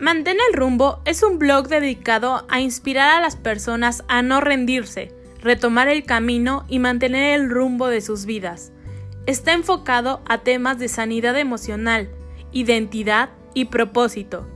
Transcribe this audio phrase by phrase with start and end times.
[0.00, 5.12] Mantén el rumbo es un blog dedicado a inspirar a las personas a no rendirse,
[5.42, 8.72] retomar el camino y mantener el rumbo de sus vidas.
[9.26, 12.08] Está enfocado a temas de sanidad emocional,
[12.50, 14.48] identidad y propósito.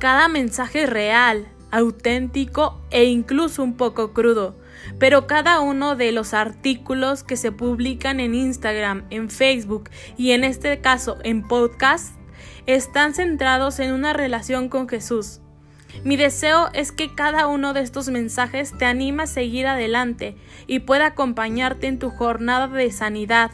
[0.00, 4.56] Cada mensaje es real, auténtico e incluso un poco crudo,
[4.98, 10.42] pero cada uno de los artículos que se publican en Instagram, en Facebook y en
[10.42, 12.19] este caso en podcast
[12.72, 15.40] están centrados en una relación con Jesús.
[16.04, 20.80] Mi deseo es que cada uno de estos mensajes te anime a seguir adelante y
[20.80, 23.50] pueda acompañarte en tu jornada de sanidad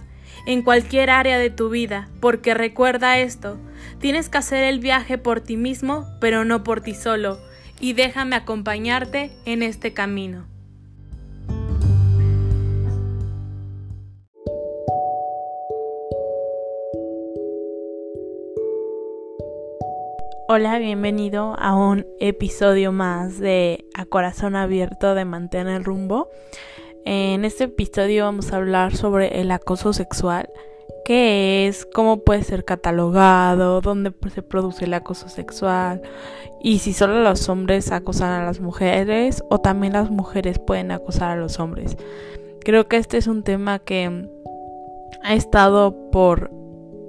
[0.47, 3.59] en cualquier área de tu vida, porque recuerda esto,
[4.01, 7.39] tienes que hacer el viaje por ti mismo, pero no por ti solo,
[7.81, 10.47] y déjame acompañarte en este camino.
[20.59, 26.31] Hola, bienvenido a un episodio más de A Corazón Abierto de Mantener el Rumbo.
[27.05, 30.49] En este episodio vamos a hablar sobre el acoso sexual,
[31.05, 36.01] qué es, cómo puede ser catalogado, dónde se produce el acoso sexual
[36.63, 41.33] y si solo los hombres acosan a las mujeres o también las mujeres pueden acosar
[41.33, 41.99] a los hombres.
[42.61, 44.27] Creo que este es un tema que
[45.23, 46.56] ha estado por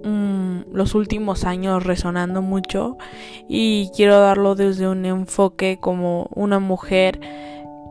[0.08, 2.98] Mm, los últimos años resonando mucho
[3.50, 7.20] y quiero darlo desde un enfoque como una mujer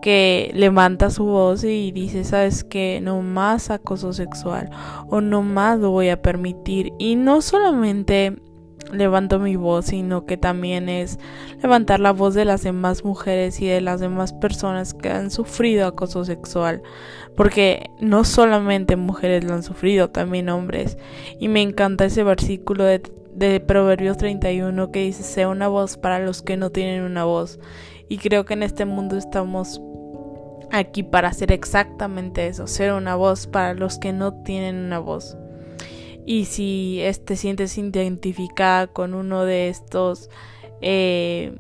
[0.01, 4.71] que levanta su voz y dice, sabes que no más acoso sexual
[5.11, 8.39] o no más lo voy a permitir y no solamente
[8.93, 11.19] levanto mi voz, sino que también es
[11.63, 15.87] levantar la voz de las demás mujeres y de las demás personas que han sufrido
[15.87, 16.83] acoso sexual,
[17.37, 20.99] porque no solamente mujeres lo han sufrido, también hombres.
[21.39, 23.03] Y me encanta ese versículo de,
[23.35, 27.59] de Proverbios 31 que dice, sea una voz para los que no tienen una voz.
[28.09, 29.81] Y creo que en este mundo estamos
[30.71, 35.37] aquí para hacer exactamente eso, ser una voz para los que no tienen una voz.
[36.27, 40.29] Y si te sientes identificada con uno de estos
[40.81, 41.57] eh,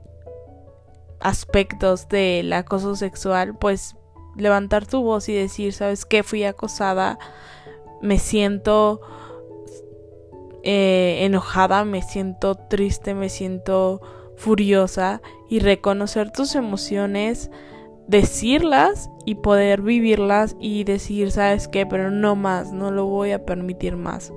[1.21, 3.97] aspectos del acoso sexual, pues
[4.37, 6.22] levantar tu voz y decir, ¿sabes qué?
[6.22, 7.19] Fui acosada,
[8.03, 9.00] me siento
[10.62, 14.00] eh, enojada, me siento triste, me siento
[14.37, 17.50] furiosa y reconocer tus emociones,
[18.06, 21.87] decirlas y poder vivirlas y decir, ¿sabes qué?
[21.87, 24.33] Pero no más, no lo voy a permitir más.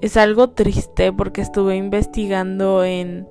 [0.00, 3.28] Es algo triste porque estuve investigando en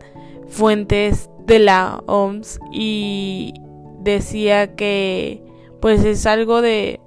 [0.48, 3.54] fuentes de la OMS y
[4.02, 5.44] decía que
[5.82, 7.00] pues es algo de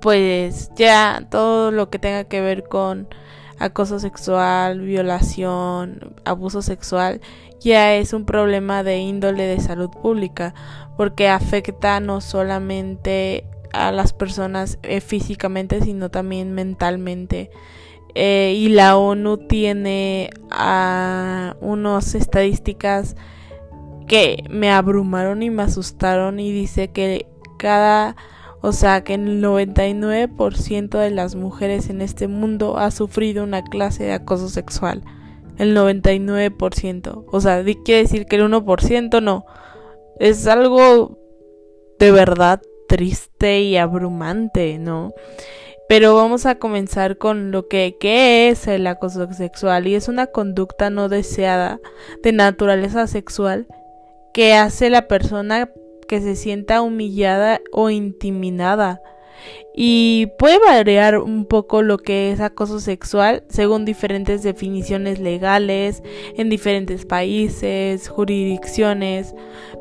[0.00, 3.08] pues ya todo lo que tenga que ver con
[3.58, 7.20] acoso sexual, violación, abuso sexual,
[7.60, 10.54] ya es un problema de índole de salud pública,
[10.96, 17.50] porque afecta no solamente a las personas eh, físicamente, sino también mentalmente.
[18.14, 23.16] Eh, y la ONU tiene a unas estadísticas
[24.08, 27.26] que me abrumaron y me asustaron y dice que
[27.58, 28.16] cada,
[28.60, 34.04] o sea, que el 99% de las mujeres en este mundo ha sufrido una clase
[34.04, 35.04] de acoso sexual.
[35.60, 37.24] El 99%.
[37.30, 39.44] O sea, quiere decir que el 1% no.
[40.18, 41.18] Es algo
[41.98, 45.12] de verdad triste y abrumante, ¿no?
[45.86, 50.28] Pero vamos a comenzar con lo que ¿qué es el acoso sexual y es una
[50.28, 51.78] conducta no deseada
[52.22, 53.66] de naturaleza sexual
[54.32, 55.68] que hace la persona
[56.08, 59.02] que se sienta humillada o intimidada.
[59.74, 66.02] Y puede variar un poco lo que es acoso sexual según diferentes definiciones legales
[66.36, 69.34] en diferentes países, jurisdicciones,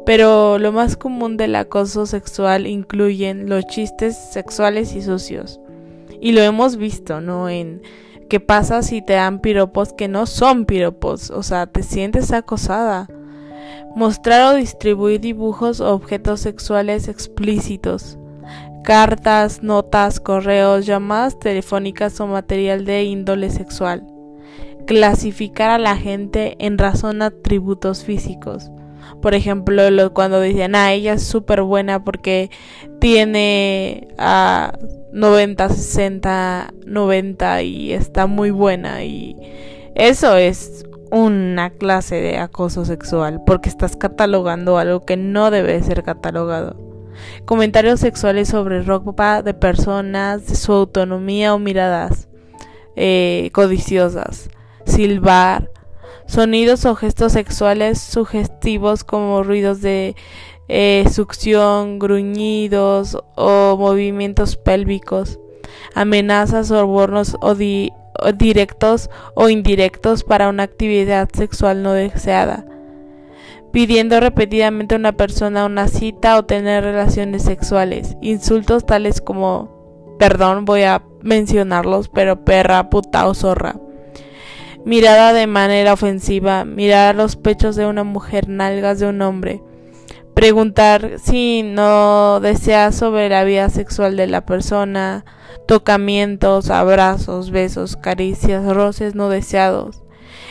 [0.05, 5.59] pero lo más común del acoso sexual incluyen los chistes sexuales y sucios
[6.21, 7.49] y lo hemos visto, ¿no?
[7.49, 7.81] En
[8.29, 13.07] qué pasa si te dan piropos que no son piropos, o sea, te sientes acosada.
[13.95, 18.17] Mostrar o distribuir dibujos o objetos sexuales explícitos.
[18.83, 24.05] Cartas, notas, correos, llamadas telefónicas o material de índole sexual.
[24.87, 28.71] Clasificar a la gente en razón a atributos físicos.
[29.21, 29.83] Por ejemplo,
[30.13, 32.49] cuando dicen, ah, ella es súper buena porque
[32.99, 34.77] tiene a
[35.11, 39.35] 90, 60, 90 y está muy buena y
[39.95, 46.03] eso es una clase de acoso sexual porque estás catalogando algo que no debe ser
[46.03, 46.88] catalogado.
[47.45, 52.27] Comentarios sexuales sobre ropa de personas, de su autonomía o miradas
[52.95, 54.49] eh, codiciosas.
[54.85, 55.69] Silbar,
[56.29, 60.15] Sonidos o gestos sexuales sugestivos como ruidos de
[60.67, 65.39] eh, succión, gruñidos o movimientos pélvicos,
[65.95, 67.55] amenazas o sobornos o,
[68.33, 72.63] directos o indirectos para una actividad sexual no deseada,
[73.71, 80.65] pidiendo repetidamente a una persona una cita o tener relaciones sexuales, insultos tales como, perdón,
[80.65, 83.75] voy a mencionarlos, pero perra, puta o zorra.
[84.85, 89.61] Mirada de manera ofensiva, mirar a los pechos de una mujer, nalgas de un hombre,
[90.33, 95.25] preguntar si no desea sobre la vida sexual de la persona,
[95.67, 100.01] tocamientos, abrazos, besos, caricias, roces no deseados,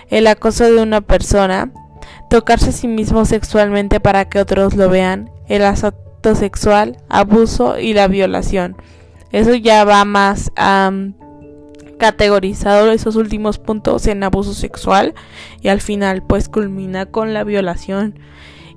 [0.09, 1.73] el acoso de una persona,
[2.29, 7.95] tocarse a sí mismo sexualmente para que otros lo vean, el asalto sexual, abuso y
[7.95, 8.77] la violación.
[9.33, 10.51] Eso ya va más
[11.99, 15.15] categorizado esos últimos puntos en abuso sexual
[15.61, 18.19] y al final pues culmina con la violación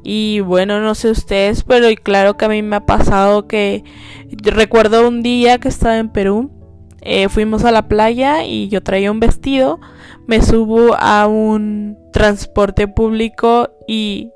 [0.04, 3.84] y bueno, no sé ustedes, pero claro que a mí me ha pasado que
[4.32, 6.52] recuerdo un día que estaba en Perú,
[7.02, 9.80] eh, fuimos a la playa y yo traía un vestido,
[10.28, 14.32] me subo a un transporte público y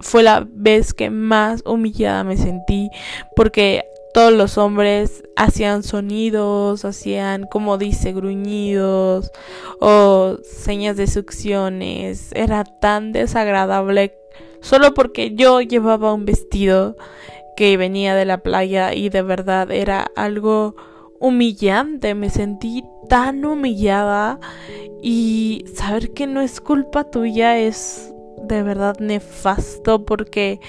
[0.00, 2.90] fue la vez que más humillada me sentí
[3.36, 9.30] porque todos los hombres hacían sonidos, hacían, como dice, gruñidos
[9.80, 12.30] o señas de succiones.
[12.34, 14.16] Era tan desagradable
[14.60, 16.96] solo porque yo llevaba un vestido
[17.56, 20.74] que venía de la playa y de verdad era algo
[21.20, 24.40] humillante, me sentí tan humillada
[25.02, 28.12] y saber que no es culpa tuya es
[28.42, 30.60] de verdad nefasto porque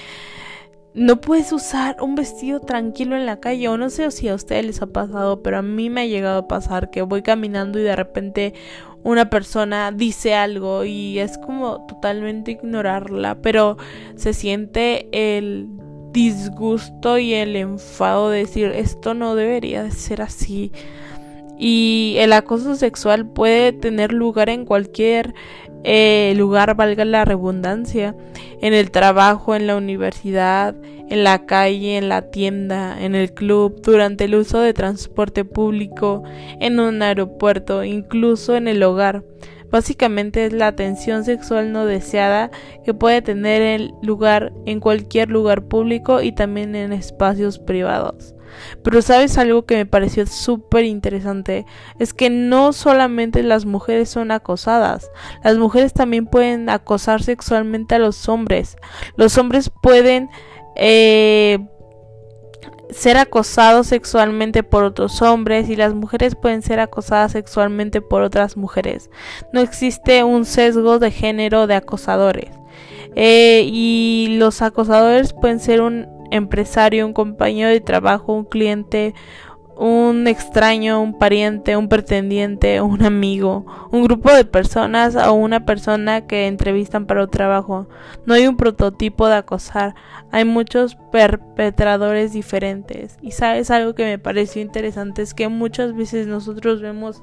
[0.94, 3.68] no puedes usar un vestido tranquilo en la calle.
[3.68, 6.40] O no sé si a ustedes les ha pasado, pero a mí me ha llegado
[6.40, 8.54] a pasar que voy caminando y de repente
[9.02, 13.76] una persona dice algo y es como totalmente ignorarla, pero
[14.16, 15.68] se siente el
[16.12, 20.72] disgusto y el enfado de decir esto no debería de ser así.
[21.58, 25.34] Y el acoso sexual puede tener lugar en cualquier
[25.84, 28.14] eh, lugar, valga la redundancia,
[28.60, 30.74] en el trabajo, en la universidad,
[31.08, 36.22] en la calle, en la tienda, en el club, durante el uso de transporte público,
[36.60, 39.24] en un aeropuerto, incluso en el hogar.
[39.72, 42.50] Básicamente es la atención sexual no deseada
[42.84, 48.34] que puede tener lugar en cualquier lugar público y también en espacios privados.
[48.84, 51.64] Pero sabes algo que me pareció súper interesante,
[51.98, 55.10] es que no solamente las mujeres son acosadas,
[55.42, 58.76] las mujeres también pueden acosar sexualmente a los hombres.
[59.16, 60.28] Los hombres pueden
[60.76, 61.58] eh,
[62.92, 68.56] ser acosados sexualmente por otros hombres y las mujeres pueden ser acosadas sexualmente por otras
[68.56, 69.10] mujeres.
[69.52, 72.50] No existe un sesgo de género de acosadores.
[73.14, 79.14] Eh, y los acosadores pueden ser un empresario, un compañero de trabajo, un cliente,
[79.76, 86.26] un extraño, un pariente, un pretendiente, un amigo, un grupo de personas o una persona
[86.26, 87.88] que entrevistan para un trabajo.
[88.26, 89.94] No hay un prototipo de acosar,
[90.30, 93.18] hay muchos perpetradores diferentes.
[93.22, 97.22] Y sabes algo que me pareció interesante es que muchas veces nosotros vemos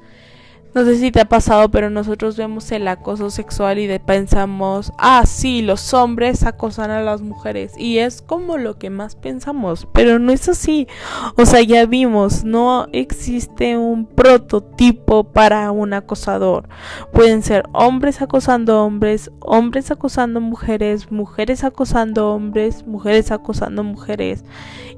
[0.75, 5.23] no sé si te ha pasado, pero nosotros vemos el acoso sexual y pensamos, ah,
[5.25, 7.73] sí, los hombres acosan a las mujeres.
[7.77, 10.87] Y es como lo que más pensamos, pero no es así.
[11.37, 16.69] O sea, ya vimos, no existe un prototipo para un acosador.
[17.11, 24.43] Pueden ser hombres acosando hombres, hombres acosando mujeres, mujeres acosando hombres, mujeres acosando mujeres.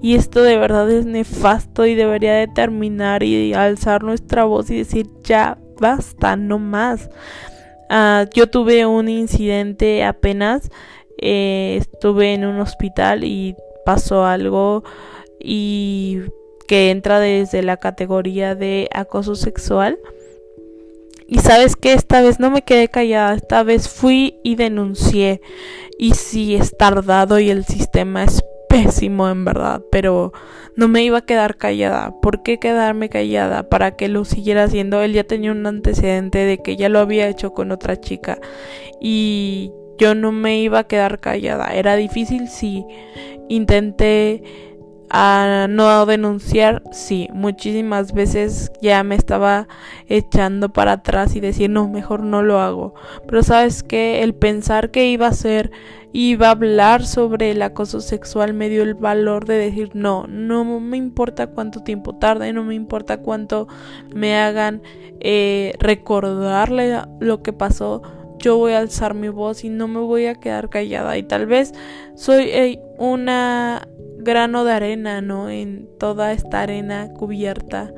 [0.02, 4.78] Y esto de verdad es nefasto y debería de terminar y alzar nuestra voz y
[4.78, 7.10] decir, ya basta, no más.
[7.90, 10.70] Ah, yo tuve un incidente apenas,
[11.18, 14.86] eh, estuve en un hospital y pasó algo
[15.38, 16.22] y
[16.70, 20.00] que entra desde la categoría de acoso sexual.
[21.28, 25.42] Y sabes que esta vez no me quedé callada, esta vez fui y denuncié.
[25.98, 30.32] Y sí, es tardado y el sistema es pésimo en verdad, pero
[30.76, 32.14] no me iba a quedar callada.
[32.22, 33.70] ¿Por qué quedarme callada?
[33.70, 35.02] Para que lo siguiera haciendo.
[35.02, 38.40] Él ya tenía un antecedente de que ya lo había hecho con otra chica
[39.02, 41.74] y yo no me iba a quedar callada.
[41.74, 42.86] Era difícil, sí.
[43.50, 44.44] Intenté
[45.14, 49.68] a no denunciar, sí, muchísimas veces ya me estaba
[50.08, 52.94] echando para atrás y decir, no, mejor no lo hago.
[53.28, 55.72] Pero sabes que el pensar que iba a ser,
[56.14, 60.64] iba a hablar sobre el acoso sexual me dio el valor de decir, no, no
[60.80, 63.68] me importa cuánto tiempo tarde, no me importa cuánto
[64.14, 64.82] me hagan
[65.20, 68.02] eh, recordarle lo que pasó
[68.42, 71.18] yo voy a alzar mi voz y no me voy a quedar callada.
[71.18, 71.74] Y tal vez
[72.16, 73.88] soy una
[74.18, 75.50] grano de arena, ¿no?
[75.50, 77.94] En toda esta arena cubierta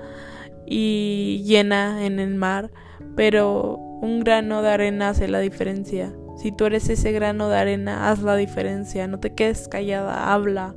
[0.66, 2.72] y llena en el mar,
[3.16, 6.14] pero un grano de arena hace la diferencia.
[6.44, 10.76] Si tú eres ese grano de arena, haz la diferencia, no te quedes callada, habla.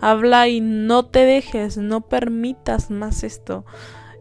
[0.00, 3.66] Habla y no te dejes, no permitas más esto.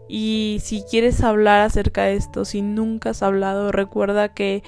[0.09, 4.61] Y si quieres hablar acerca de esto, si nunca has hablado, recuerda que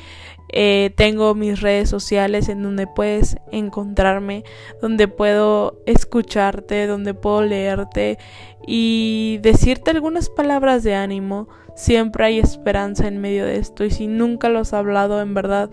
[0.53, 4.45] eh, tengo mis redes sociales en donde puedes encontrarme,
[4.81, 8.17] donde puedo escucharte, donde puedo leerte
[8.65, 11.50] y decirte algunas palabras de ánimo.
[11.75, 15.69] Siempre hay esperanza en medio de esto y si nunca lo has hablado, en verdad,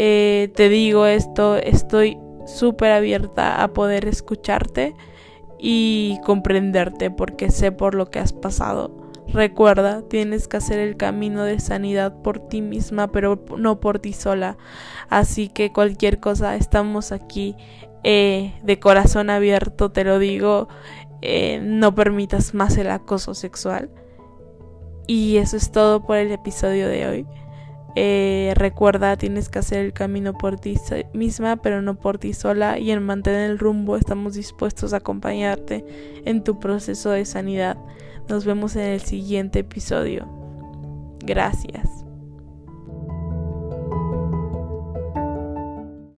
[0.00, 4.94] eh, te digo esto, estoy súper abierta a poder escucharte
[5.58, 8.96] y comprenderte porque sé por lo que has pasado.
[9.26, 14.12] Recuerda, tienes que hacer el camino de sanidad por ti misma, pero no por ti
[14.12, 14.56] sola.
[15.10, 17.56] Así que cualquier cosa, estamos aquí
[18.04, 20.68] eh, de corazón abierto, te lo digo.
[21.22, 23.90] Eh, no permitas más el acoso sexual.
[25.08, 27.26] Y eso es todo por el episodio de hoy.
[28.00, 30.76] Eh, recuerda, tienes que hacer el camino por ti
[31.14, 32.78] misma, pero no por ti sola.
[32.78, 35.84] Y en mantener el rumbo estamos dispuestos a acompañarte
[36.24, 37.76] en tu proceso de sanidad.
[38.28, 40.28] Nos vemos en el siguiente episodio.
[41.24, 41.97] Gracias.